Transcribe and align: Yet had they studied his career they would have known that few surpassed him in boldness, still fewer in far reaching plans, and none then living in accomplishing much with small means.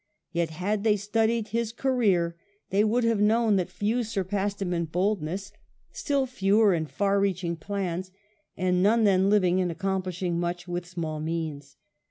Yet 0.31 0.49
had 0.49 0.83
they 0.83 0.97
studied 0.97 1.49
his 1.49 1.71
career 1.71 2.35
they 2.71 2.83
would 2.83 3.03
have 3.03 3.21
known 3.21 3.57
that 3.57 3.69
few 3.69 4.03
surpassed 4.03 4.59
him 4.59 4.73
in 4.73 4.85
boldness, 4.85 5.53
still 5.91 6.25
fewer 6.25 6.73
in 6.73 6.87
far 6.87 7.19
reaching 7.19 7.55
plans, 7.55 8.09
and 8.57 8.81
none 8.81 9.03
then 9.03 9.29
living 9.29 9.59
in 9.59 9.69
accomplishing 9.69 10.39
much 10.39 10.67
with 10.67 10.87
small 10.87 11.19
means. 11.19 11.77